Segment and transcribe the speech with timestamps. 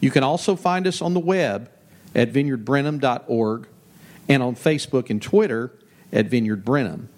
[0.00, 1.70] You can also find us on the web
[2.14, 3.68] at vineyardbrenham.org
[4.28, 5.72] and on Facebook and Twitter
[6.12, 7.08] at Vineyard Brenham.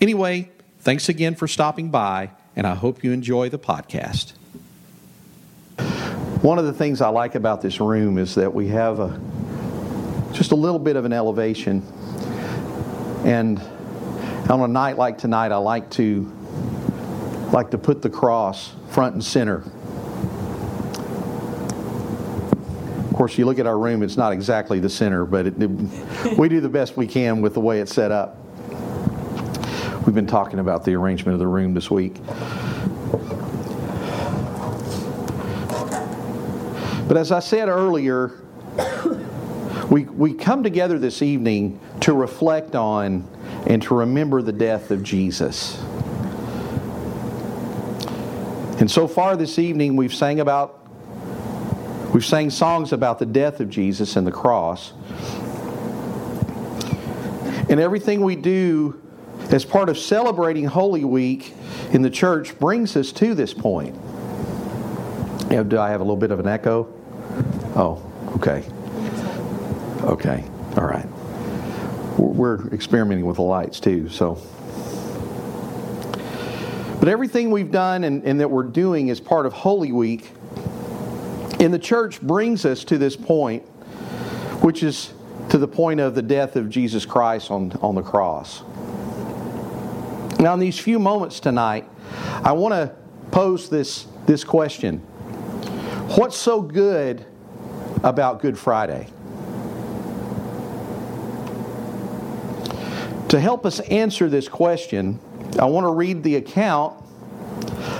[0.00, 4.32] Anyway, thanks again for stopping by, and I hope you enjoy the podcast.
[6.42, 9.20] One of the things I like about this room is that we have a
[10.32, 11.82] just a little bit of an elevation.
[13.24, 13.60] And
[14.50, 16.32] on a night like tonight, I like to
[17.52, 19.62] like to put the cross front and center
[23.12, 26.38] Of course, you look at our room, it's not exactly the center, but it, it,
[26.38, 28.38] we do the best we can with the way it's set up.
[30.06, 32.14] We've been talking about the arrangement of the room this week.
[37.06, 38.40] But as I said earlier,
[39.90, 43.28] we, we come together this evening to reflect on
[43.66, 45.78] and to remember the death of Jesus.
[48.80, 50.81] And so far this evening, we've sang about
[52.12, 54.92] We've sang songs about the death of Jesus and the cross.
[57.70, 59.00] And everything we do
[59.50, 61.54] as part of celebrating Holy Week
[61.92, 63.94] in the church brings us to this point.
[65.48, 66.92] Do I have a little bit of an echo?
[67.74, 68.02] Oh,
[68.36, 68.64] okay.
[70.02, 70.44] Okay,
[70.76, 71.06] all right.
[72.18, 74.38] We're experimenting with the lights too, so.
[77.00, 80.30] But everything we've done and, and that we're doing as part of Holy Week
[81.62, 83.62] in the church brings us to this point,
[84.62, 85.12] which is
[85.48, 88.62] to the point of the death of Jesus Christ on, on the cross.
[90.40, 91.88] Now, in these few moments tonight,
[92.42, 92.92] I want to
[93.30, 94.98] pose this, this question
[96.16, 97.24] What's so good
[98.02, 99.06] about Good Friday?
[103.28, 105.20] To help us answer this question,
[105.60, 107.01] I want to read the account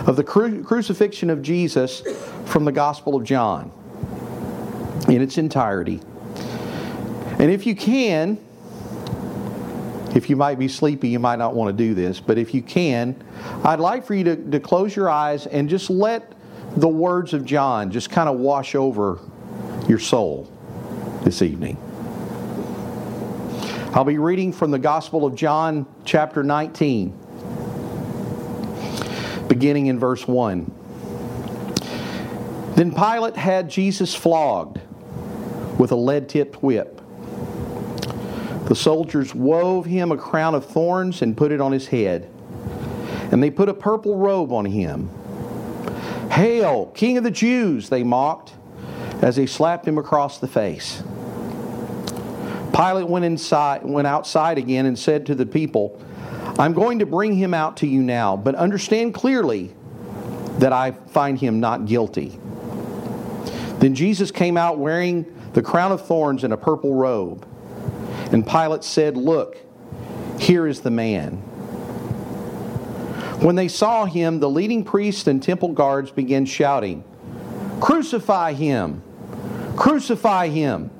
[0.06, 2.02] of the cru- crucifixion of Jesus
[2.46, 3.72] from the Gospel of John
[5.08, 6.00] in its entirety.
[7.38, 8.38] And if you can,
[10.14, 12.62] if you might be sleepy, you might not want to do this, but if you
[12.62, 13.16] can,
[13.64, 16.32] I'd like for you to, to close your eyes and just let
[16.76, 19.18] the words of John just kind of wash over
[19.88, 20.50] your soul
[21.22, 21.76] this evening.
[23.94, 27.21] I'll be reading from the Gospel of John, chapter 19
[29.52, 30.72] beginning in verse 1.
[32.74, 34.80] Then Pilate had Jesus flogged
[35.78, 37.02] with a lead tipped whip.
[38.64, 42.30] The soldiers wove him a crown of thorns and put it on his head.
[43.30, 45.10] And they put a purple robe on him.
[46.30, 48.54] Hail, King of the Jews, they mocked
[49.20, 51.02] as they slapped him across the face.
[52.74, 56.02] Pilate went inside went outside again and said to the people,
[56.58, 59.74] I'm going to bring him out to you now, but understand clearly
[60.58, 62.38] that I find him not guilty.
[63.78, 67.46] Then Jesus came out wearing the crown of thorns and a purple robe.
[68.32, 69.56] And Pilate said, Look,
[70.38, 71.38] here is the man.
[73.42, 77.02] When they saw him, the leading priests and temple guards began shouting,
[77.80, 79.02] Crucify him!
[79.76, 80.90] Crucify him!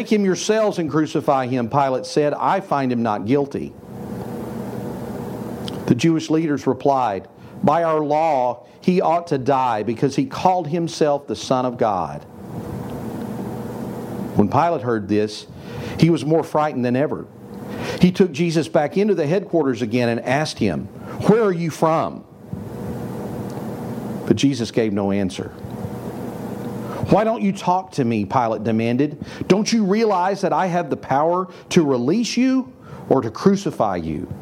[0.00, 2.32] Take him yourselves and crucify him, Pilate said.
[2.32, 3.74] I find him not guilty.
[5.88, 7.28] The Jewish leaders replied,
[7.62, 12.22] By our law, he ought to die because he called himself the Son of God.
[14.36, 15.46] When Pilate heard this,
[15.98, 17.26] he was more frightened than ever.
[18.00, 20.86] He took Jesus back into the headquarters again and asked him,
[21.28, 22.24] Where are you from?
[24.26, 25.52] But Jesus gave no answer.
[27.10, 28.24] Why don't you talk to me?
[28.24, 29.24] Pilate demanded.
[29.48, 32.72] Don't you realize that I have the power to release you
[33.08, 34.32] or to crucify you?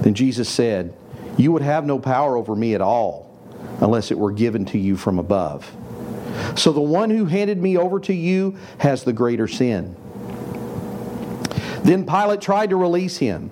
[0.00, 0.96] Then Jesus said,
[1.36, 3.38] You would have no power over me at all
[3.82, 5.70] unless it were given to you from above.
[6.56, 9.94] So the one who handed me over to you has the greater sin.
[11.82, 13.50] Then Pilate tried to release him.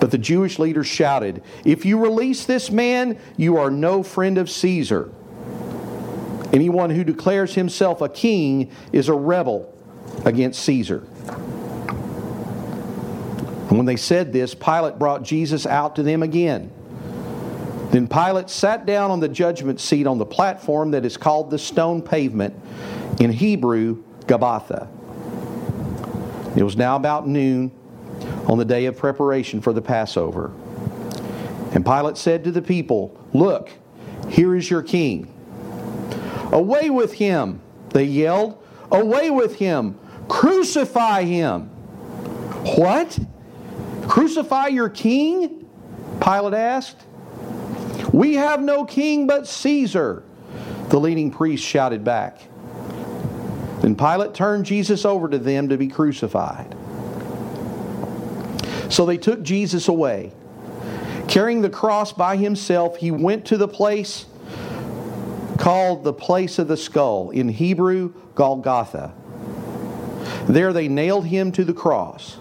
[0.00, 4.50] But the Jewish leaders shouted, If you release this man, you are no friend of
[4.50, 5.12] Caesar.
[6.54, 9.76] Anyone who declares himself a king is a rebel
[10.24, 11.04] against Caesar.
[13.68, 16.70] And when they said this, Pilate brought Jesus out to them again.
[17.90, 21.58] Then Pilate sat down on the judgment seat on the platform that is called the
[21.58, 22.54] stone pavement,
[23.20, 24.86] in Hebrew, Gabbatha.
[26.56, 27.72] It was now about noon
[28.46, 30.52] on the day of preparation for the Passover.
[31.72, 33.70] And Pilate said to the people, Look,
[34.28, 35.33] here is your king.
[36.54, 37.60] Away with him,
[37.90, 38.64] they yelled.
[38.92, 39.98] Away with him.
[40.28, 41.62] Crucify him.
[42.76, 43.18] What?
[44.06, 45.68] Crucify your king?
[46.22, 47.02] Pilate asked.
[48.12, 50.22] We have no king but Caesar,
[50.90, 52.38] the leading priest shouted back.
[53.80, 56.72] Then Pilate turned Jesus over to them to be crucified.
[58.90, 60.32] So they took Jesus away.
[61.26, 64.26] Carrying the cross by himself, he went to the place
[65.64, 69.14] called the place of the skull, in Hebrew, Golgotha.
[70.46, 72.36] There they nailed him to the cross.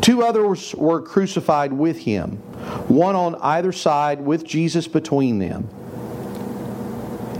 [0.00, 2.36] Two others were crucified with him,
[2.86, 5.68] one on either side with Jesus between them.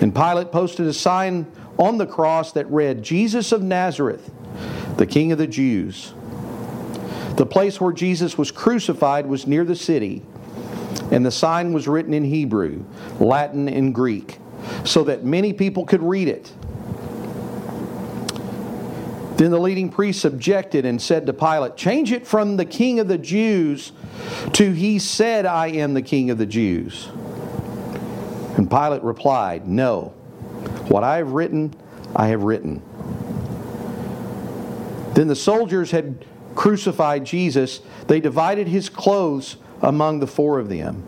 [0.00, 1.46] And Pilate posted a sign
[1.78, 4.32] on the cross that read, Jesus of Nazareth,
[4.96, 6.12] the King of the Jews.
[7.36, 10.24] The place where Jesus was crucified was near the city,
[11.12, 12.84] and the sign was written in Hebrew,
[13.20, 14.40] Latin, and Greek,
[14.84, 16.52] so that many people could read it.
[19.36, 23.06] Then the leading priests objected and said to Pilate, Change it from the king of
[23.06, 23.92] the Jews
[24.54, 27.08] to he said, I am the king of the Jews.
[28.56, 30.08] And Pilate replied, No,
[30.88, 31.72] what I have written,
[32.16, 32.82] I have written.
[35.14, 36.24] Then the soldiers had
[36.56, 41.06] crucified Jesus, they divided his clothes among the four of them.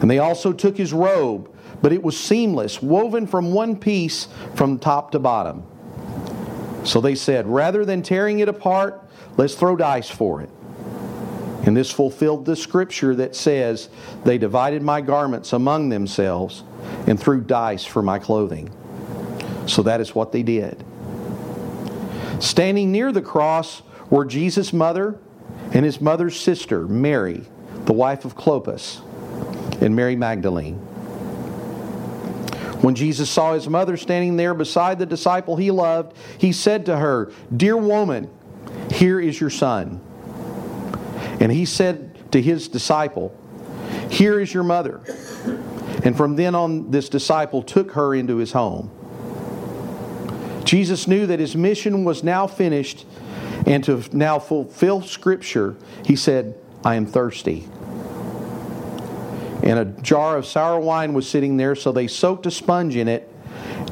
[0.00, 1.48] And they also took his robe,
[1.82, 5.62] but it was seamless, woven from one piece from top to bottom.
[6.84, 9.02] So they said, rather than tearing it apart,
[9.36, 10.50] let's throw dice for it.
[11.64, 13.90] And this fulfilled the scripture that says,
[14.24, 16.62] They divided my garments among themselves
[17.06, 18.70] and threw dice for my clothing.
[19.66, 20.82] So that is what they did.
[22.40, 25.18] Standing near the cross were Jesus' mother
[25.72, 27.44] and his mother's sister, Mary,
[27.84, 29.02] the wife of Clopas,
[29.82, 30.80] and Mary Magdalene.
[32.80, 36.96] When Jesus saw his mother standing there beside the disciple he loved, he said to
[36.96, 38.30] her, Dear woman,
[38.92, 40.00] here is your son.
[41.40, 43.36] And he said to his disciple,
[44.10, 45.00] Here is your mother.
[46.04, 48.90] And from then on, this disciple took her into his home.
[50.64, 53.06] Jesus knew that his mission was now finished,
[53.66, 56.54] and to now fulfill Scripture, he said,
[56.84, 57.66] I am thirsty
[59.62, 63.08] and a jar of sour wine was sitting there, so they soaked a sponge in
[63.08, 63.28] it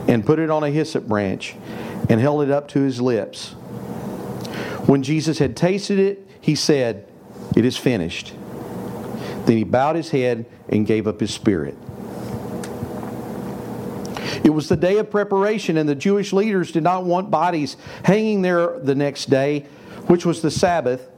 [0.08, 1.54] and put it on a hyssop branch
[2.08, 3.52] and held it up to his lips.
[4.86, 7.08] When Jesus had tasted it, he said,
[7.56, 8.32] It is finished.
[9.46, 11.76] Then he bowed his head and gave up his spirit.
[14.44, 18.42] It was the day of preparation, and the Jewish leaders did not want bodies hanging
[18.42, 19.66] there the next day,
[20.06, 21.08] which was the Sabbath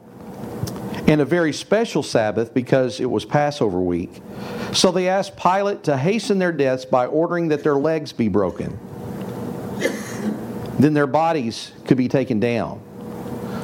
[1.08, 4.20] and a very special Sabbath because it was Passover week.
[4.72, 8.78] So they asked Pilate to hasten their deaths by ordering that their legs be broken.
[10.78, 12.82] Then their bodies could be taken down.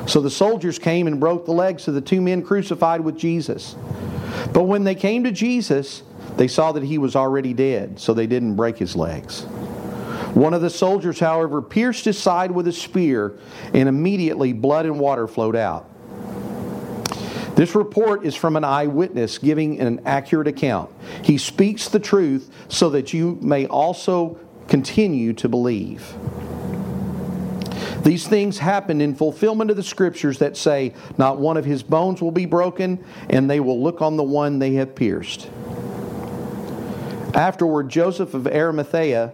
[0.08, 3.76] So the soldiers came and broke the legs of the two men crucified with Jesus.
[4.52, 6.02] But when they came to Jesus,
[6.36, 9.42] they saw that he was already dead, so they didn't break his legs.
[10.32, 13.38] One of the soldiers, however, pierced his side with a spear,
[13.72, 15.90] and immediately blood and water flowed out.
[17.56, 20.90] This report is from an eyewitness giving an accurate account.
[21.22, 26.14] He speaks the truth so that you may also continue to believe.
[28.02, 32.20] These things happened in fulfillment of the scriptures that say, Not one of his bones
[32.20, 35.48] will be broken, and they will look on the one they have pierced.
[37.34, 39.32] Afterward, Joseph of Arimathea,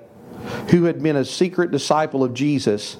[0.71, 2.97] who had been a secret disciple of Jesus,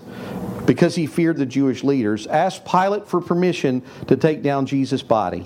[0.71, 5.41] because he feared the Jewish leaders, asked Pilate for permission to take down Jesus' body.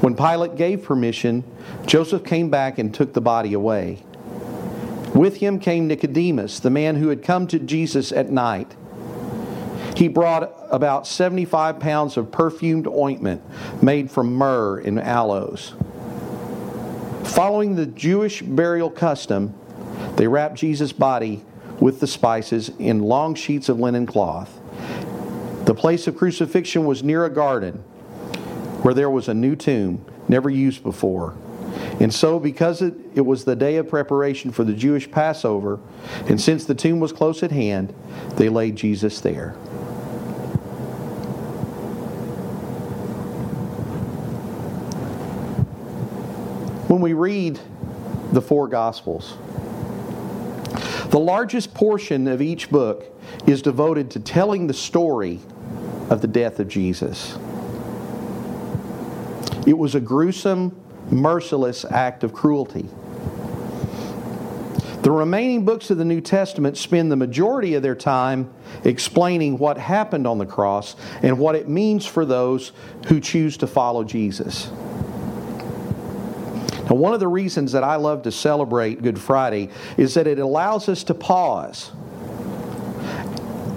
[0.00, 1.44] When Pilate gave permission,
[1.84, 4.02] Joseph came back and took the body away.
[5.14, 8.74] With him came Nicodemus, the man who had come to Jesus at night.
[9.94, 13.42] He brought about 75 pounds of perfumed ointment
[13.82, 15.74] made from myrrh and aloes.
[17.24, 19.52] Following the Jewish burial custom,
[20.16, 21.44] they wrapped Jesus' body
[21.80, 24.58] with the spices in long sheets of linen cloth.
[25.64, 27.74] The place of crucifixion was near a garden
[28.82, 31.36] where there was a new tomb, never used before.
[32.00, 35.78] And so, because it, it was the day of preparation for the Jewish Passover,
[36.26, 37.94] and since the tomb was close at hand,
[38.36, 39.52] they laid Jesus there.
[46.88, 47.60] When we read
[48.32, 49.34] the four Gospels.
[51.10, 53.06] The largest portion of each book
[53.46, 55.40] is devoted to telling the story
[56.10, 57.38] of the death of Jesus.
[59.66, 60.78] It was a gruesome,
[61.10, 62.88] merciless act of cruelty.
[65.02, 68.52] The remaining books of the New Testament spend the majority of their time
[68.84, 72.72] explaining what happened on the cross and what it means for those
[73.06, 74.70] who choose to follow Jesus.
[76.88, 80.38] Now, one of the reasons that I love to celebrate Good Friday is that it
[80.38, 81.90] allows us to pause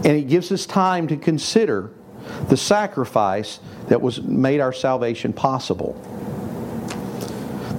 [0.03, 1.91] and it gives us time to consider
[2.49, 5.93] the sacrifice that was made our salvation possible.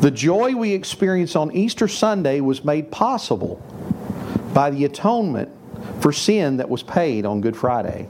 [0.00, 3.56] The joy we experience on Easter Sunday was made possible
[4.52, 5.50] by the atonement
[6.00, 8.08] for sin that was paid on Good Friday.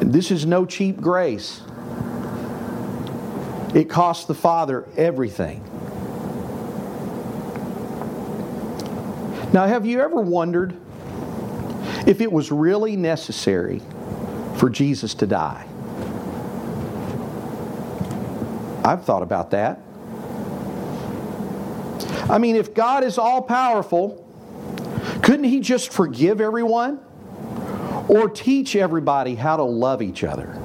[0.00, 1.60] This is no cheap grace.
[3.74, 5.62] It cost the Father everything.
[9.52, 10.76] Now, have you ever wondered
[12.06, 13.80] if it was really necessary
[14.56, 15.66] for Jesus to die?
[18.84, 19.80] I've thought about that.
[22.30, 24.24] I mean, if God is all powerful,
[25.22, 27.00] couldn't He just forgive everyone?
[28.08, 30.58] Or teach everybody how to love each other?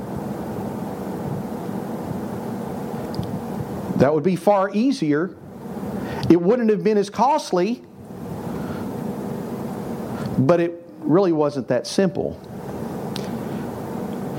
[3.98, 5.36] That would be far easier.
[6.30, 7.84] It wouldn't have been as costly,
[10.38, 12.40] but it really wasn't that simple.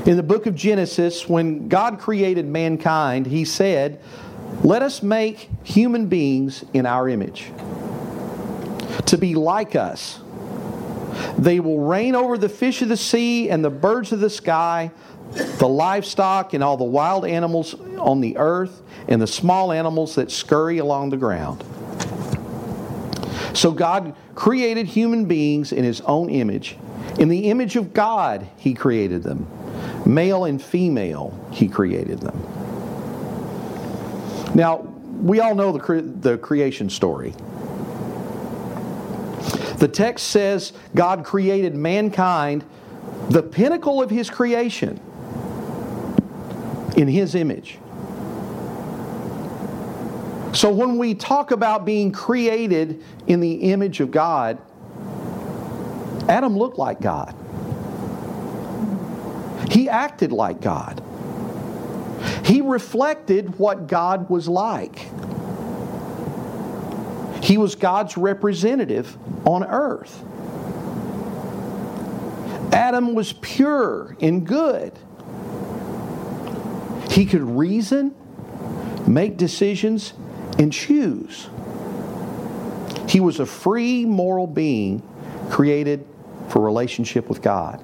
[0.06, 4.00] In the book of Genesis, when God created mankind, He said,
[4.62, 7.50] Let us make human beings in our image,
[9.06, 10.20] to be like us.
[11.38, 14.90] They will reign over the fish of the sea and the birds of the sky,
[15.32, 20.30] the livestock and all the wild animals on the earth, and the small animals that
[20.30, 21.64] scurry along the ground.
[23.54, 26.76] So God created human beings in His own image.
[27.18, 29.46] In the image of God, He created them.
[30.06, 32.38] Male and female, he created them.
[34.54, 34.78] Now,
[35.22, 37.34] we all know the, cre- the creation story.
[39.78, 42.64] The text says God created mankind,
[43.30, 45.00] the pinnacle of his creation,
[46.96, 47.78] in his image.
[50.52, 54.58] So when we talk about being created in the image of God,
[56.28, 57.34] Adam looked like God.
[59.70, 61.02] He acted like God.
[62.44, 65.08] He reflected what God was like.
[67.42, 70.22] He was God's representative on earth.
[72.72, 74.92] Adam was pure and good.
[77.14, 78.12] He could reason,
[79.06, 80.14] make decisions,
[80.58, 81.48] and choose.
[83.08, 85.00] He was a free moral being
[85.48, 86.04] created
[86.48, 87.80] for relationship with God.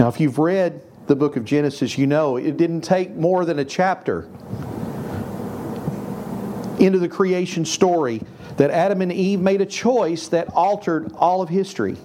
[0.00, 3.60] Now, if you've read the book of Genesis, you know it didn't take more than
[3.60, 4.28] a chapter
[6.80, 8.20] into the creation story
[8.56, 11.96] that Adam and Eve made a choice that altered all of history.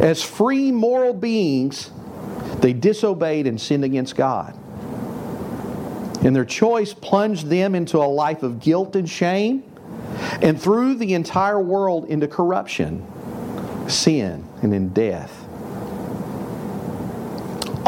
[0.00, 1.90] As free moral beings,
[2.60, 4.56] they disobeyed and sinned against God.
[6.24, 9.64] And their choice plunged them into a life of guilt and shame,
[10.42, 13.06] and threw the entire world into corruption,
[13.88, 15.46] sin, and in death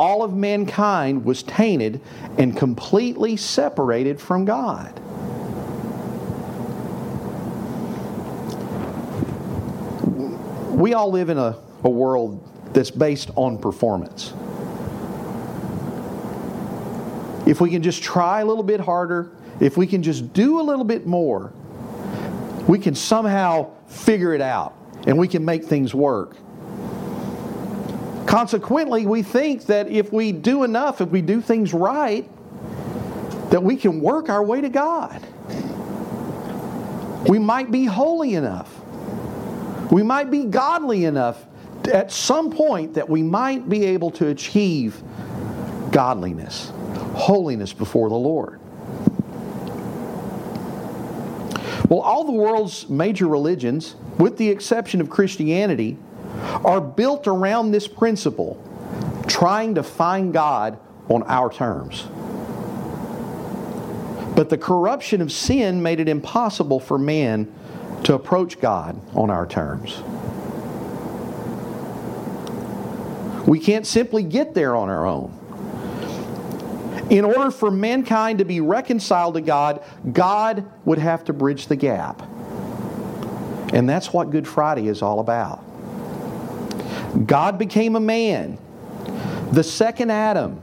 [0.03, 2.01] all of mankind was tainted
[2.37, 4.99] and completely separated from God.
[10.77, 12.43] We all live in a, a world
[12.75, 14.33] that's based on performance.
[17.53, 19.31] If we can just try a little bit harder,
[19.61, 21.53] if we can just do a little bit more,
[22.67, 24.75] we can somehow figure it out
[25.07, 26.35] and we can make things work.
[28.27, 32.27] Consequently, we think that if we do enough, if we do things right,
[33.51, 35.23] that we can work our way to God.
[37.29, 38.75] We might be holy enough.
[39.93, 41.45] We might be godly enough
[41.93, 45.03] at some point that we might be able to achieve
[45.91, 46.73] godliness,
[47.15, 48.61] holiness before the Lord.
[51.89, 55.99] Well, all the world's major religions, with the exception of Christianity,
[56.65, 58.63] are built around this principle,
[59.27, 60.79] trying to find God
[61.09, 62.07] on our terms.
[64.35, 67.53] But the corruption of sin made it impossible for man
[68.05, 70.03] to approach God on our terms.
[73.47, 75.39] We can't simply get there on our own.
[77.11, 81.77] In order for mankind to be reconciled to God, God would have to bridge the
[81.77, 82.23] gap.
[83.73, 85.65] And that's what Good Friday is all about.
[87.27, 88.59] God became a man,
[89.51, 90.63] the second Adam.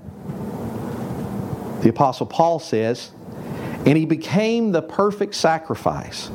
[1.81, 3.11] The Apostle Paul says,
[3.85, 6.29] and he became the perfect sacrifice.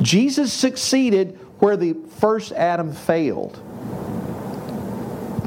[0.00, 3.60] Jesus succeeded where the first Adam failed.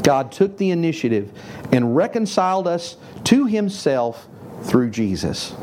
[0.03, 1.31] God took the initiative
[1.71, 4.27] and reconciled us to himself
[4.63, 5.53] through Jesus.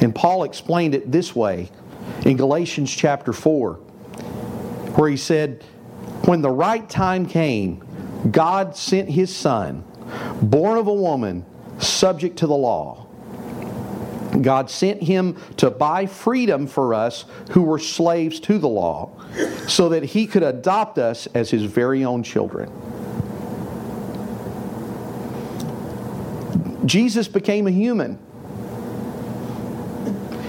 [0.00, 1.70] And Paul explained it this way
[2.24, 5.62] in Galatians chapter 4, where he said,
[6.24, 7.84] When the right time came,
[8.30, 9.84] God sent his Son,
[10.42, 11.44] born of a woman,
[11.78, 13.06] subject to the law.
[14.40, 19.10] God sent him to buy freedom for us who were slaves to the law,
[19.66, 22.70] so that he could adopt us as his very own children.
[26.86, 28.18] Jesus became a human.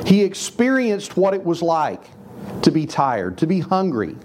[0.05, 2.03] He experienced what it was like
[2.63, 4.15] to be tired, to be hungry,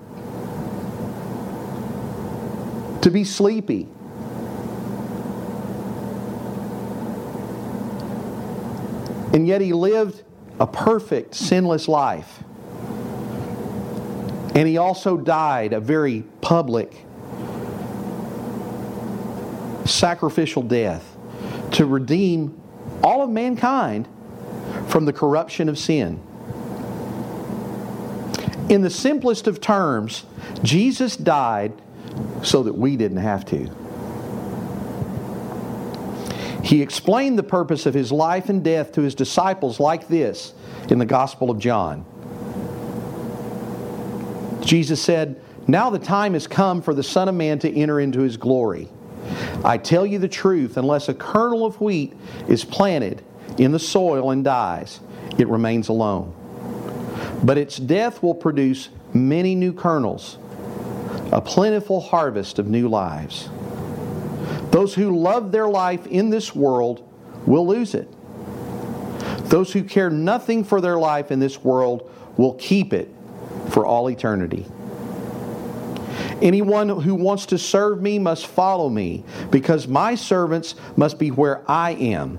[3.02, 3.88] to be sleepy.
[9.36, 10.22] And yet he lived
[10.58, 12.42] a perfect, sinless life.
[14.54, 17.04] And he also died a very public,
[19.84, 21.18] sacrificial death
[21.72, 22.58] to redeem
[23.02, 24.08] all of mankind
[24.86, 26.18] from the corruption of sin.
[28.70, 30.24] In the simplest of terms,
[30.62, 31.74] Jesus died
[32.42, 33.85] so that we didn't have to.
[36.66, 40.52] He explained the purpose of his life and death to his disciples like this
[40.90, 42.04] in the Gospel of John.
[44.62, 48.18] Jesus said, Now the time has come for the Son of Man to enter into
[48.18, 48.88] his glory.
[49.64, 52.14] I tell you the truth, unless a kernel of wheat
[52.48, 53.22] is planted
[53.58, 54.98] in the soil and dies,
[55.38, 56.34] it remains alone.
[57.44, 60.36] But its death will produce many new kernels,
[61.30, 63.50] a plentiful harvest of new lives.
[64.76, 67.02] Those who love their life in this world
[67.46, 68.12] will lose it.
[69.48, 73.08] Those who care nothing for their life in this world will keep it
[73.70, 74.66] for all eternity.
[76.42, 81.62] Anyone who wants to serve me must follow me, because my servants must be where
[81.66, 82.38] I am,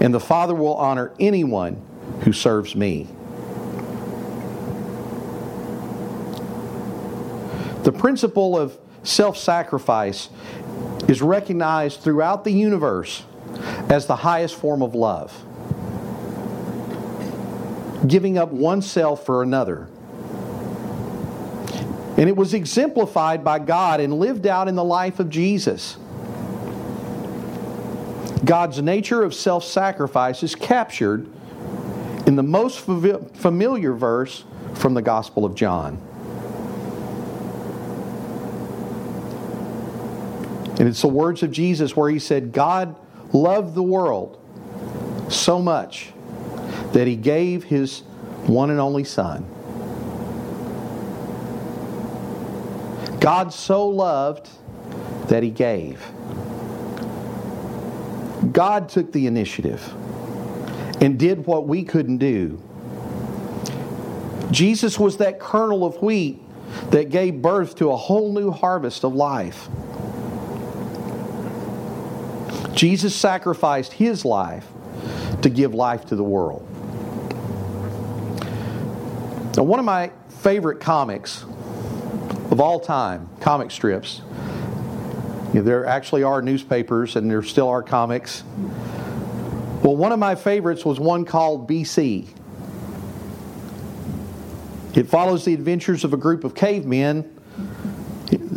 [0.00, 1.80] and the Father will honor anyone
[2.22, 3.06] who serves me.
[7.84, 10.28] The principle of self sacrifice
[11.08, 13.24] is recognized throughout the universe
[13.88, 15.44] as the highest form of love.
[18.06, 19.88] Giving up oneself for another.
[22.16, 25.96] And it was exemplified by God and lived out in the life of Jesus.
[28.44, 31.26] God's nature of self sacrifice is captured
[32.26, 36.00] in the most familiar verse from the Gospel of John.
[40.78, 42.96] And it's the words of Jesus where he said, God
[43.32, 44.38] loved the world
[45.30, 46.12] so much
[46.92, 48.00] that he gave his
[48.46, 49.46] one and only Son.
[53.20, 54.48] God so loved
[55.28, 56.04] that he gave.
[58.50, 59.94] God took the initiative
[61.00, 62.60] and did what we couldn't do.
[64.50, 66.42] Jesus was that kernel of wheat
[66.90, 69.68] that gave birth to a whole new harvest of life.
[72.82, 74.66] Jesus sacrificed his life
[75.42, 76.68] to give life to the world.
[79.56, 81.44] Now, one of my favorite comics
[82.50, 84.20] of all time, comic strips,
[85.54, 88.42] you know, there actually are newspapers and there still are comics.
[89.84, 92.26] Well, one of my favorites was one called BC.
[94.96, 97.32] It follows the adventures of a group of cavemen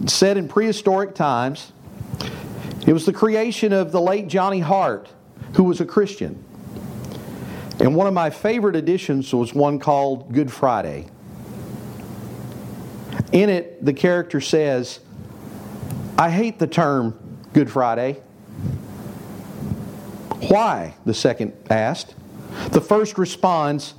[0.08, 1.74] set in prehistoric times
[2.86, 5.10] it was the creation of the late Johnny Hart,
[5.54, 6.44] who was a Christian.
[7.80, 11.08] And one of my favorite editions was one called Good Friday.
[13.32, 15.00] In it, the character says,
[16.18, 17.20] I hate the term
[17.54, 18.22] Good Friday.
[20.48, 20.96] Why?
[21.06, 22.16] The second asked.
[22.72, 23.94] The first responds,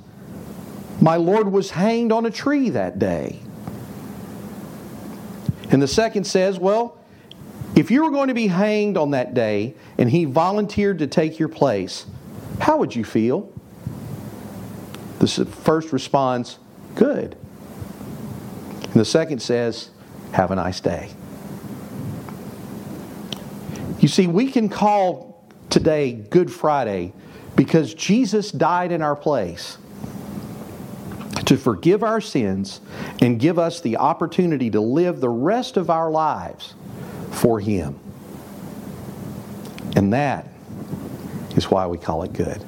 [1.01, 3.39] My Lord was hanged on a tree that day.
[5.69, 6.97] And the second says, Well,
[7.77, 11.37] if you were going to be hanged on that day and he volunteered to take
[11.37, 12.07] your place,
[12.59, 13.53] how would you feel?
[15.19, 16.57] The first responds,
[16.95, 17.37] Good.
[18.81, 19.91] And the second says,
[20.31, 21.11] Have a nice day.
[23.99, 27.13] You see, we can call today Good Friday
[27.55, 29.77] because Jesus died in our place
[31.45, 32.81] to forgive our sins
[33.21, 36.73] and give us the opportunity to live the rest of our lives
[37.31, 37.99] for Him.
[39.95, 40.47] And that
[41.55, 42.63] is why we call it good.